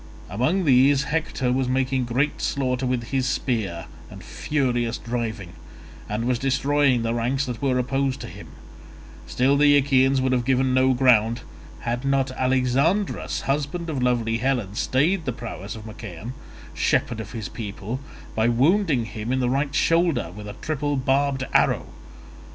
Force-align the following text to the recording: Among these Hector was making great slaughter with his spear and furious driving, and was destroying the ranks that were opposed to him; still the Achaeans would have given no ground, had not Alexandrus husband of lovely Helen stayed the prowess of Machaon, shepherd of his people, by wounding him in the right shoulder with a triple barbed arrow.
Among 0.31 0.65
these 0.65 1.03
Hector 1.03 1.51
was 1.51 1.67
making 1.67 2.05
great 2.05 2.41
slaughter 2.41 2.87
with 2.87 3.03
his 3.13 3.27
spear 3.27 3.85
and 4.09 4.23
furious 4.23 4.97
driving, 4.97 5.53
and 6.09 6.25
was 6.25 6.39
destroying 6.39 7.03
the 7.03 7.13
ranks 7.13 7.45
that 7.45 7.61
were 7.61 7.77
opposed 7.77 8.19
to 8.21 8.27
him; 8.27 8.47
still 9.27 9.55
the 9.57 9.77
Achaeans 9.77 10.19
would 10.19 10.31
have 10.31 10.43
given 10.43 10.73
no 10.73 10.95
ground, 10.95 11.41
had 11.81 12.03
not 12.03 12.31
Alexandrus 12.31 13.41
husband 13.41 13.91
of 13.91 14.01
lovely 14.01 14.37
Helen 14.39 14.73
stayed 14.73 15.25
the 15.25 15.31
prowess 15.33 15.75
of 15.75 15.85
Machaon, 15.85 16.33
shepherd 16.73 17.19
of 17.19 17.33
his 17.33 17.47
people, 17.47 17.99
by 18.33 18.47
wounding 18.47 19.05
him 19.05 19.31
in 19.31 19.39
the 19.39 19.51
right 19.51 19.75
shoulder 19.75 20.31
with 20.35 20.47
a 20.47 20.55
triple 20.63 20.95
barbed 20.95 21.45
arrow. 21.53 21.85